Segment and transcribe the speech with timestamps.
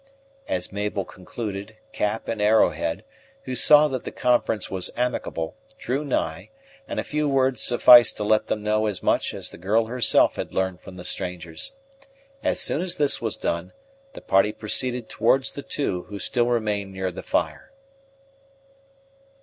[0.47, 3.03] As Mabel concluded, Cap and Arrowhead,
[3.43, 6.49] who saw that the conference was amicable, drew nigh;
[6.87, 10.37] and a few words sufficed to let them know as much as the girl herself
[10.37, 11.75] had learned from the strangers.
[12.41, 13.73] As soon as this was done,
[14.13, 17.71] the party proceeded towards the two who still remained near the fire.